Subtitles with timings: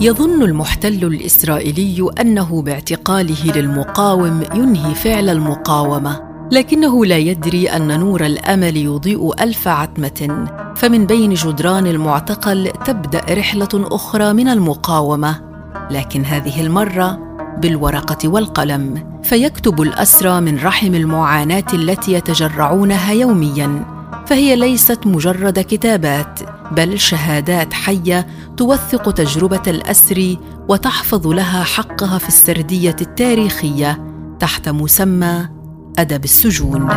[0.00, 8.76] يظن المحتل الإسرائيلي أنه باعتقاله للمقاوم ينهي فعل المقاومة لكنه لا يدري أن نور الأمل
[8.76, 10.46] يضيء ألف عتمة
[10.76, 15.40] فمن بين جدران المعتقل تبدأ رحلة أخرى من المقاومة.
[15.90, 17.18] لكن هذه المرة
[17.58, 23.99] بالورقة والقلم فيكتب الأسرى من رحم المعاناة التي يتجرعونها يوميا.
[24.30, 26.40] فهي ليست مجرد كتابات
[26.72, 30.36] بل شهادات حية توثق تجربة الأسر
[30.68, 34.04] وتحفظ لها حقها في السردية التاريخية
[34.40, 35.48] تحت مسمى
[35.98, 36.90] أدب السجون.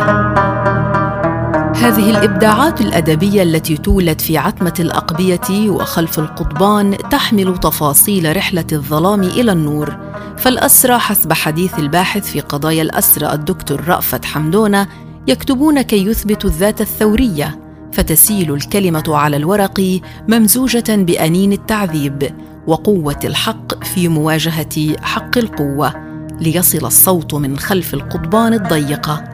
[1.76, 9.52] هذه الإبداعات الأدبية التي تولد في عتمة الأقبية وخلف القضبان تحمل تفاصيل رحلة الظلام إلى
[9.52, 9.96] النور.
[10.36, 14.86] فالأسرى حسب حديث الباحث في قضايا الأسرى الدكتور رأفت حمدونة
[15.28, 17.60] يكتبون كي يثبتوا الذات الثورية
[17.92, 22.30] فتسيل الكلمة على الورق ممزوجة بأنين التعذيب
[22.66, 25.94] وقوة الحق في مواجهة حق القوة
[26.40, 29.24] ليصل الصوت من خلف القضبان الضيقة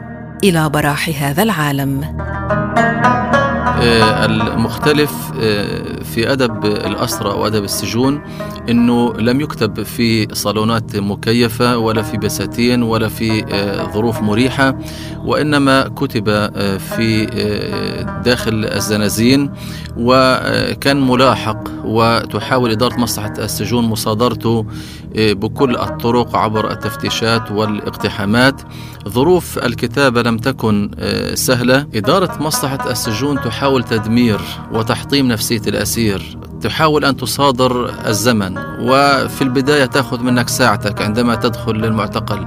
[0.43, 2.01] إلى براح هذا العالم.
[3.81, 8.21] المختلف آه، في أدب الأسرة أو أدب السجون
[8.69, 14.77] أنه لم يكتب في صالونات مكيفة ولا في بساتين ولا في آه، ظروف مريحة
[15.25, 16.25] وإنما كتب
[16.79, 17.25] في
[18.25, 19.51] داخل الزنازين
[19.97, 24.65] وكان ملاحق وتحاول إدارة مصلحة السجون مصادرته
[25.15, 28.61] بكل الطرق عبر التفتيشات والاقتحامات.
[29.07, 30.91] ظروف الكتابة لم تكن
[31.33, 31.87] سهلة.
[31.95, 34.39] إدارة مصلحة السجون تحاول تدمير
[34.71, 36.37] وتحطيم نفسية الأسير.
[36.61, 42.45] تحاول أن تصادر الزمن وفي البداية تأخذ منك ساعتك عندما تدخل للمعتقل.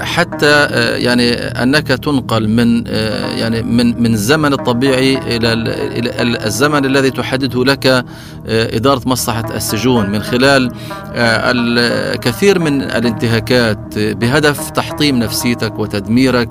[0.00, 6.84] حتى آه، يعني أنك تنقل من آه، يعني من من الزمن الطبيعي إلى إلى الزمن
[6.84, 8.04] الذي تحدده لك آه،
[8.48, 10.10] إدارة مصلحة السجون.
[10.10, 10.72] من خلال
[11.14, 16.48] الكثير من الانتهاكات بهدف تحطيم نفسيتك وتدميرك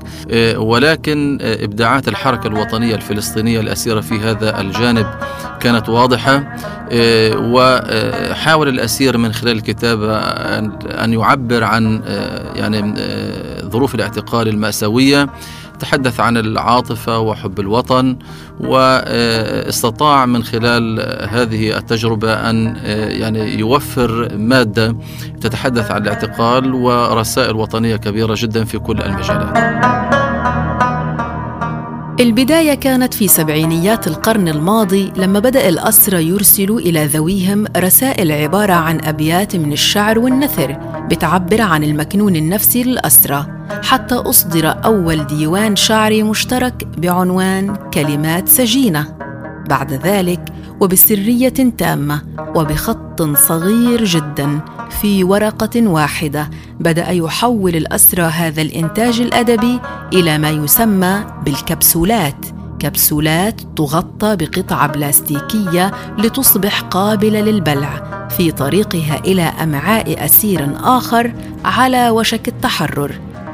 [0.56, 5.08] ولكن إبداعات الحركة الوطنية الفلسطينية الأسيرة في هذا الجانب
[5.60, 6.56] كانت واضحة
[7.38, 12.02] وحاول الأسير من خلال الكتابة أن يعبر عن
[12.56, 12.94] يعني
[13.70, 15.30] ظروف الاعتقال المأساوية
[15.80, 18.18] تحدث عن العاطفة وحب الوطن
[18.60, 21.00] واستطاع من خلال
[21.30, 22.76] هذه التجربة أن
[23.22, 24.96] يعني يوفر مادة
[25.42, 30.15] تتحدث عن الاعتقال ورسائل وطنية كبيرة جدا في كل المجالات.
[32.20, 39.06] البداية كانت في سبعينيات القرن الماضي لما بدأ الأسرى يرسلوا إلى ذويهم رسائل عبارة عن
[39.06, 40.78] أبيات من الشعر والنثر
[41.10, 43.48] بتعبر عن المكنون النفسي للأسرى
[43.84, 49.16] حتى أصدر أول ديوان شعري مشترك بعنوان كلمات سجينة.
[49.70, 50.42] بعد ذلك
[50.82, 52.22] وبسرية تامة
[52.56, 54.60] وبخط صغير جدا
[55.02, 56.50] في ورقة واحدة
[56.80, 59.80] بدأ يحول الأسرى هذا الإنتاج الأدبي
[60.14, 62.46] إلى ما يسمى بالكبسولات.
[62.80, 71.34] كبسولات تغطى بقطعة بلاستيكية لتصبح قابلة للبلع في طريقها إلى أمعاء أسير آخر
[71.66, 73.12] على وشك التحرر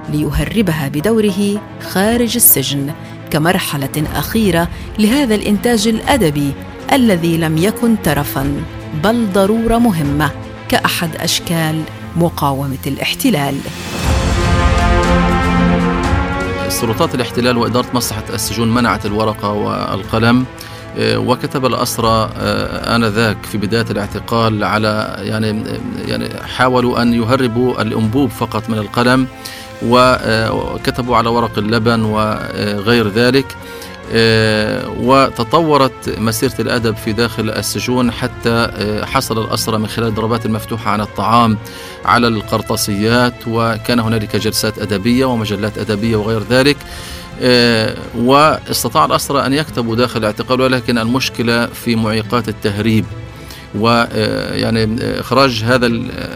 [0.09, 1.61] ليهربها بدوره
[1.91, 2.93] خارج السجن.
[3.31, 4.67] كمرحلة أخيرة
[4.99, 6.53] لهذا الإنتاج الأدبي
[6.93, 8.63] الذي لم يكن ترفا
[9.03, 10.31] بل ضرورة مهمة
[10.69, 11.83] كأحد أشكال
[12.15, 13.55] مقاومة الاحتلال.
[16.69, 20.45] سلطات الاحتلال وإدارة مصلحة السجون منعت الورقة والقلم
[20.97, 25.63] آه، وكتب الأسرى آه، آنذاك في بداية الاعتقال على يعني
[26.07, 29.27] يعني حاولوا أن يهربوا الأنبوب فقط من القلم
[29.83, 33.45] وكتبوا على ورق اللبن وغير ذلك.
[33.45, 33.80] آه،
[34.97, 41.01] وتطورت مسيرة الأدب في داخل السجون حتى آه، حصل الأسرى من خلال الضربات المفتوحة عن
[41.01, 41.57] الطعام
[42.05, 46.77] على القرطاسيات وكان هنالك جلسات أدبية ومجلات أدبية وغير ذلك.
[47.41, 53.05] آه، واستطاع الأسرى أن يكتبوا داخل الاعتقال ولكن المشكلة في معيقات التهريب.
[53.75, 55.87] ويعني إخراج هذا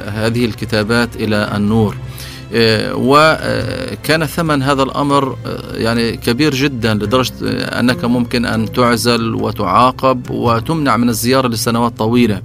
[0.07, 1.95] هذه الكتابات إلى النور.
[1.95, 2.04] آه،
[2.53, 7.33] وكان ثمن هذا الأمر آه، يعني كبير جدا لدرجة
[7.79, 12.41] أنك ممكن أن تعزل وتعاقب وتمنع من الزيارة لسنوات طويلة.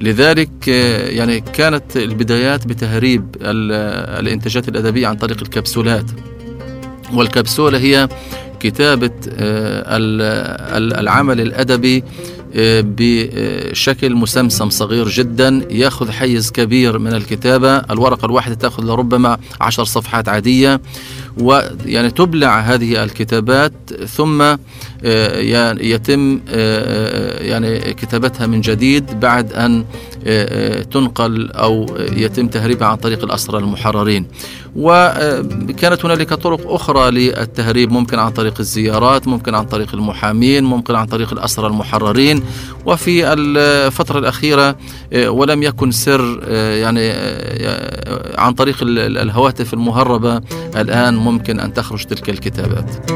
[0.00, 6.04] لذلك آه، يعني كانت البدايات بتهريب الإنتاجات الأدبية عن طريق الكبسولات.
[7.12, 8.08] والكبسولة هي
[8.60, 9.10] كتابة
[10.98, 12.04] العمل الأدبي
[12.56, 15.66] بشكل مسمسم صغير جدا.
[15.70, 17.76] يأخذ حيز كبير من الكتابة.
[17.76, 20.80] الورقة الواحدة تأخذ لربما عشر صفحات عادية.
[21.36, 23.72] ويعني تبلع هذه الكتابات
[24.06, 24.56] ثم
[25.80, 26.40] يتم
[27.40, 29.84] يعني كتابتها من جديد بعد أن
[30.90, 34.26] تنقل أو يتم تهريبها عن طريق الأسرى المحررين.
[34.76, 41.06] وكانت هنالك طرق أخرى للتهريب ممكن عن طريق الزيارات ممكن عن طريق المحامين ممكن عن
[41.06, 42.42] طريق الأسرى المحررين.
[42.86, 44.76] وفي الفترة الأخيرة
[45.14, 47.10] ولم يكن سر يعني
[48.38, 50.40] عن طريق الهواتف المهربة
[50.76, 53.10] الآن ممكن أن تخرج تلك الكتابات.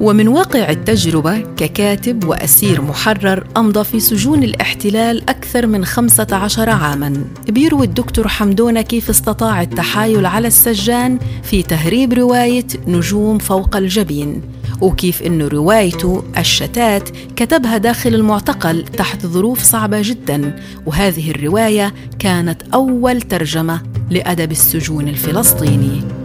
[0.00, 7.24] ومن واقع التجربة ككاتب وأسير محرر أمضى في سجون الاحتلال أكثر من 15 عاماً.
[7.48, 14.42] بيروي الدكتور حمدونة كيف استطاع التحايل على السجان في تهريب رواية نجوم فوق الجبين
[14.80, 20.60] وكيف أنه روايته الشتات كتبها داخل المعتقل تحت ظروف صعبة جدا.
[20.86, 23.80] وهذه الرواية كانت أول ترجمة
[24.10, 26.19] لأدب السجون الفلسطيني.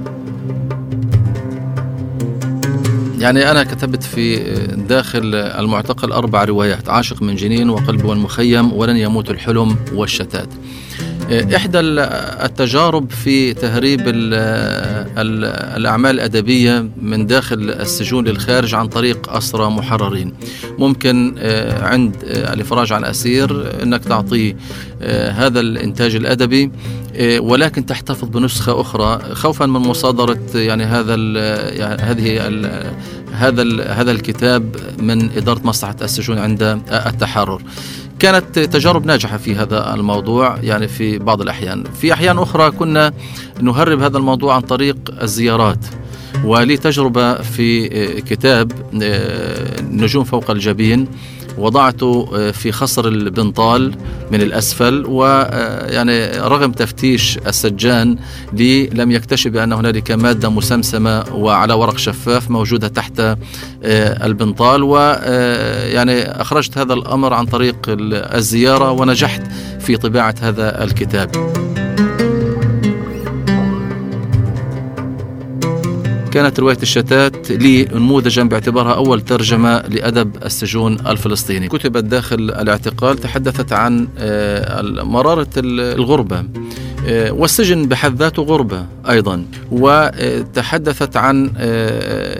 [3.25, 4.35] يعني أنا كتبت في
[4.89, 10.47] داخل المعتقل أربع روايات عاشق من جنين وقلب والمخيم ولن يموت الحلم والشتات.
[11.31, 14.01] إحدى التجارب في تهريب
[15.77, 20.33] الأعمال الأدبية من داخل السجون للخارج عن طريق أسرى محررين.
[20.79, 21.35] ممكن
[21.81, 24.55] عند الإفراج عن أسير أنك تعطيه
[25.31, 26.71] هذا الإنتاج الأدبي
[27.37, 31.37] ولكن تحتفظ بنسخة أخرى خوفا من مصادرة يعني هذا ال
[32.01, 32.91] هذه ال
[33.33, 37.61] هذا ال هذا الكتاب من إدارة مصلحة السجون عند التحرر.
[38.19, 41.83] كانت تجارب ناجحة في هذا الموضوع يعني في بعض الأحيان.
[41.83, 43.13] في أحيان أخرى كنا
[43.61, 45.85] نهرب هذا الموضوع عن طريق الزيارات.
[46.43, 47.87] ولي تجربة في
[48.21, 48.71] كتاب
[49.91, 51.07] نجوم فوق الجبين
[51.57, 53.95] وضعته في خصر البنطال
[54.31, 58.17] من الأسفل ويعني رغم تفتيش السجان
[58.53, 63.37] لي لم يكتشف بأن هنالك مادة مسمسمة وعلى ورق شفاف موجودة تحت
[63.83, 69.41] البنطال ويعني أخرجت هذا الأمر عن طريق الزيارة ونجحت
[69.79, 71.29] في طباعة هذا الكتاب.
[76.35, 81.67] كانت رواية الشتات لي نموذجا باعتبارها أول ترجمة لأدب السجون الفلسطيني.
[81.67, 84.07] كتبت داخل الاعتقال تحدثت عن
[85.03, 86.43] مرارة الغربة.
[87.09, 91.51] والسجن بحد ذاته غربة أيضا وتحدثت عن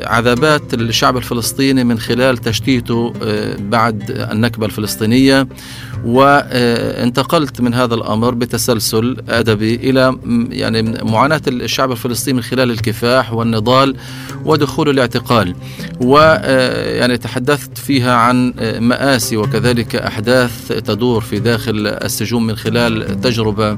[0.03, 3.13] عذابات الشعب الفلسطيني من خلال تشتيته
[3.59, 5.47] بعد النكبة الفلسطينية
[6.05, 10.17] وانتقلت من هذا الأمر بتسلسل أدبي إلى
[10.49, 13.95] يعني معاناة الشعب الفلسطيني من خلال الكفاح والنضال
[14.45, 15.55] ودخول الاعتقال.
[16.01, 23.77] ويعني تحدثت فيها عن مآسي وكذلك أحداث تدور في داخل السجون من خلال تجربة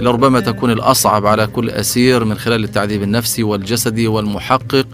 [0.00, 4.86] لربما تكون الأصعب على كل أسير من خلال التعذيب النفسي والجسدي والمحقق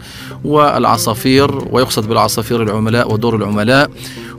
[0.45, 3.91] والعصافير ويقصد بالعصافير العملاء ودور العملاء.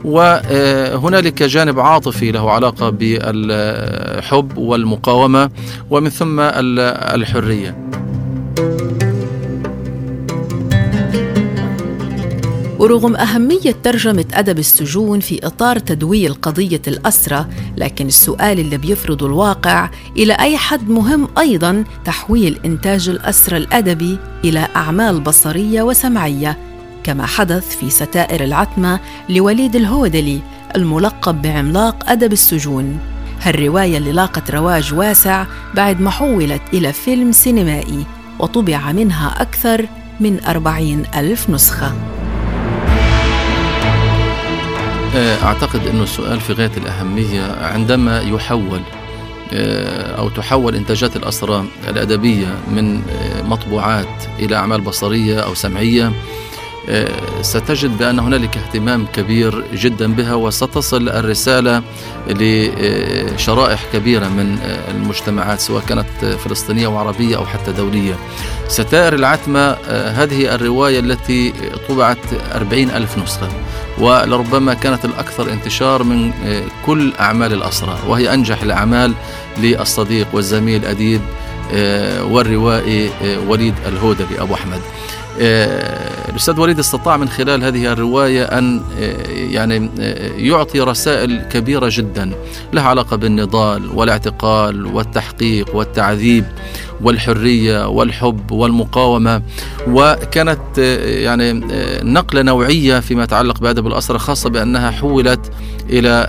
[0.04, 5.50] وهنالك جانب عاطفي له علاقة بالحب والمقاومة
[5.90, 7.87] ومن ثم الحرية.
[12.78, 19.90] ورغم أهمية ترجمة أدب السجون في إطار تدويل قضية الأسرة لكن السؤال اللي بيفرض الواقع
[20.16, 26.58] إلى أي حد مهم أيضا تحويل إنتاج الأسرة الأدبي إلى أعمال بصرية وسمعية
[27.04, 30.40] كما حدث في ستائر العتمة لوليد الهودلي
[30.76, 32.98] الملقب بعملاق أدب السجون.
[33.42, 38.06] هالرواية اللي لاقت رواج واسع بعد ما حولت إلى فيلم سينمائي
[38.38, 39.86] وطبع منها أكثر
[40.20, 42.17] من أربعين ألف نسخة.
[45.18, 48.80] أعتقد أنه السؤال في غاية الأهمية عندما يحول
[50.18, 53.02] أو تحول إنتاجات الأسرى الأدبية من
[53.44, 56.12] مطبوعات إلى أعمال بصرية أو سمعية
[57.42, 61.82] ستجد بأن هنالك اهتمام كبير جدا بها وستصل الرسالة
[62.28, 64.58] لشرائح كبيرة من
[64.90, 68.14] المجتمعات سواء كانت فلسطينية وعربية أو حتى دولية.
[68.68, 71.52] ستائر العتمة هذه الرواية التي
[71.88, 72.18] طبعت
[72.54, 73.48] أربعين ألف نسخة
[73.98, 76.32] ولربما كانت الأكثر انتشار من
[76.86, 79.14] كل أعمال الأسرى وهي أنجح الأعمال
[79.58, 81.20] للصديق والزميل أديب
[82.22, 83.10] والروائي
[83.48, 84.80] وليد الهودلي أبو أحمد.
[85.38, 88.82] الأستاذ وليد استطاع من خلال هذه الرواية أن
[89.30, 89.90] يعني
[90.36, 92.32] يعطي رسائل كبيرة جدا
[92.72, 96.44] لها علاقة بالنضال والاعتقال والتحقيق والتعذيب.
[97.02, 99.42] والحرية والحب والمقاومة.
[99.88, 101.52] وكانت يعني
[102.02, 105.50] نقلة نوعية فيما يتعلق بأدب الأسرى خاصة بأنها حولت
[105.90, 106.28] إلى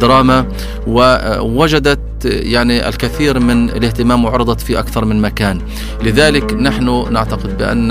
[0.00, 0.46] دراما
[0.86, 5.60] ووجدت يعني الكثير من الاهتمام وعرضت في أكثر من مكان.
[6.02, 7.90] لذلك نحن نعتقد بأن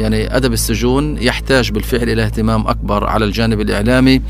[0.00, 4.22] يعني أدب السجون يحتاج بالفعل إلى اهتمام أكبر على الجانب الإعلامي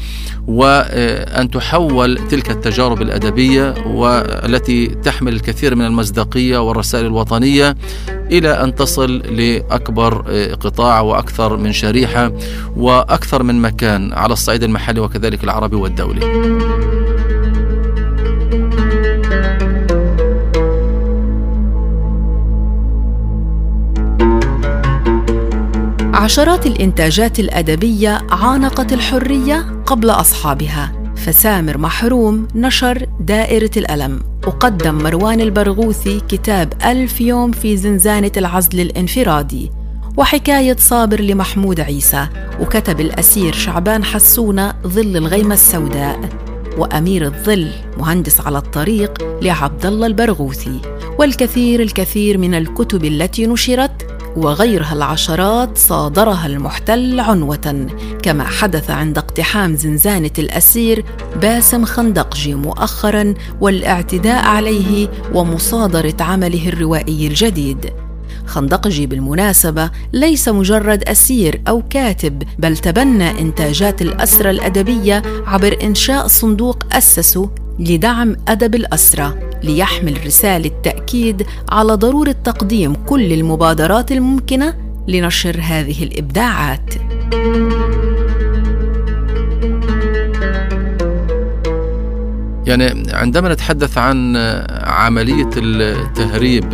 [0.47, 7.77] وان تحول تلك التجارب الأدبية والتي تحمل الكثير من المصداقية والرسائل الوطنية
[8.11, 10.25] إلى أن تصل لأكبر
[10.61, 12.33] قطاع وأكثر من شريحة
[12.77, 16.21] وأكثر من مكان على الصعيد المحلي وكذلك العربي والدولي.
[26.15, 34.21] عشرات الإنتاجات الأدبية عانقت الحرية قبل أصحابها فسامر محروم نشر دائرة الألم.
[34.47, 39.71] وقدم مروان البرغوثي كتاب ألف يوم في زنزانة العزل الانفرادي
[40.17, 42.29] وحكاية صابر لمحمود عيسى
[42.61, 46.21] وكتب الأسير شعبان حسونة ظل الغيمة السوداء
[46.79, 50.81] وأمير الظل مهندس على الطريق لعبد الله البرغوثي
[51.19, 53.92] والكثير الكثير من الكتب التي نشرت
[54.37, 57.87] وغيرها العشرات صادرها المحتل عنوة
[58.23, 61.05] كما حدث عند اقتحام زنزانة الأسير
[61.41, 67.93] باسم خندقجي مؤخرا والإعتداء عليه ومصادرة عمله الروائي الجديد.
[68.47, 76.85] خندقجي بالمناسبة ليس مجرد أسير أو كاتب بل تبنى إنتاجات الأسرة الأدبية عبر إنشاء صندوق
[76.93, 84.75] أسسه لدعم أدب الأسرة ليحمل رسالة تأكيد على ضرورة تقديم كل المبادرات الممكنة
[85.09, 86.95] لنشر هذه الإبداعات.
[92.73, 94.37] يعني عندما نتحدث عن
[94.85, 96.65] عملية التهريب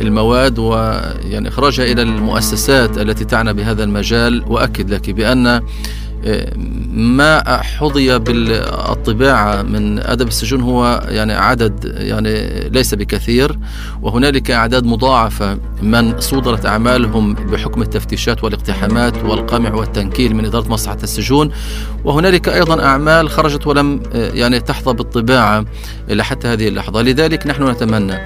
[0.00, 5.62] المواد ويعني إخراجها إلى المؤسسات التي تعنى بهذا المجال وأكد لك بأن
[6.90, 13.58] ما حظي بالطباعة من أدب السجون هو يعني عدد يعني ليس بكثير
[14.02, 21.50] وهنالك أعداد مضاعفة من صودرت أعمالهم بحكم التفتيشات والاقتحامات والقمع والتنكيل من إدارة مصلحة السجون
[22.04, 25.64] وهنالك أيضا أعمال خرجت ولم يعني تحظى بالطباعة
[26.10, 27.02] إلى حتى هذه اللحظة.
[27.02, 28.18] لذلك نحن نتمنى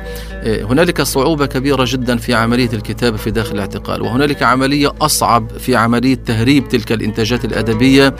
[0.46, 6.14] هنالك صعوبة كبيرة جدا في عملية الكتابة في داخل الاعتقال وهنالك عملية أصعب في عملية
[6.14, 8.14] تهريب تلك الإنتاجات الأدبية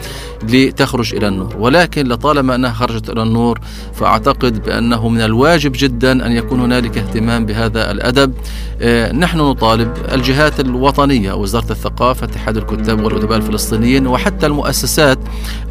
[0.49, 1.57] لتخرج إلى النور.
[1.59, 3.61] ولكن لطالما أنها خرجت إلى النور
[3.95, 8.35] فأعتقد بأنه من الواجب جدا أن يكون هنالك اهتمام بهذا الأدب.
[9.15, 15.19] نحن نطالب الجهات الوطنية وزارة الثقافة اتحاد الكتاب والأدباء الفلسطينيين وحتى المؤسسات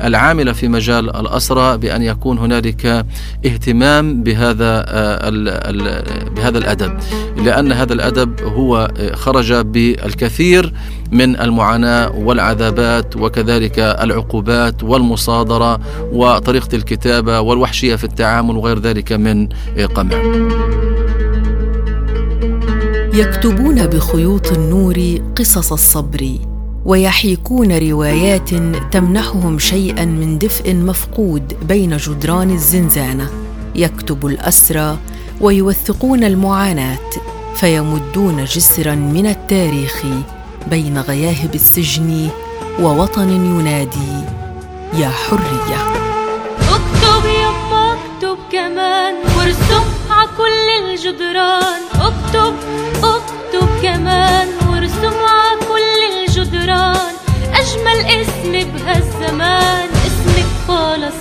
[0.03, 3.05] العاملة في مجال الأسرة بأن يكون هنالك
[3.46, 4.86] اهتمام بهذا
[6.42, 6.98] بهذا الأدب
[7.38, 10.74] لأن هذا الأدب هو خرج بالكثير
[11.12, 15.80] من المعاناة والعذابات وكذلك العقوبات والمصادرة
[16.12, 19.48] وطريقة الكتابة والوحشية في التعامل وغير ذلك من
[19.96, 20.18] قمع.
[23.14, 26.40] يكتبون بخيوط النور قصص الصبر
[26.86, 28.50] ويحيكون روايات
[28.92, 33.30] تمنحهم شيئا من دفء مفقود بين جدران الزنزانة.
[33.76, 34.98] يكتب الأسرى
[35.42, 37.10] ويوثقون المعاناة
[37.56, 40.04] فيمدون جسرا من التاريخ
[40.68, 42.30] بين غياهب السجن
[42.80, 44.24] ووطن ينادي
[44.94, 45.82] يا حرية!
[46.60, 51.82] اكتب يما اكتب كمان وارسم على كل الجدران.
[51.94, 52.54] اكتب
[53.04, 57.14] اكتب كمان وارسم على كل الجدران.
[57.54, 61.21] أجمل اسم بهالزمان اسمك فلسطيني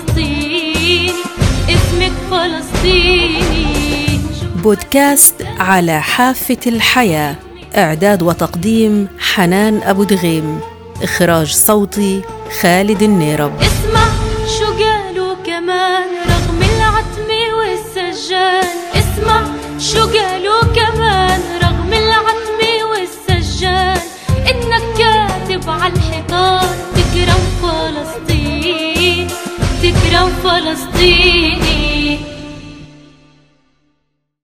[4.63, 7.35] بودكاست على حافة الحياة.
[7.77, 10.59] إعداد وتقديم حنان أبو دغيم.
[11.03, 12.21] إخراج صوتي
[12.61, 13.53] خالد النيرب.
[13.61, 14.05] اسمع
[14.59, 18.65] شو قالوا كمان رغم العتمة والسجان.
[18.93, 19.43] اسمع
[19.79, 23.99] شو قالوا كمان رغم العتمة والسجان.
[24.49, 29.27] إنك كاتب عالحيطان تكرم فلسطين
[29.83, 31.20] تكرم فلسطين.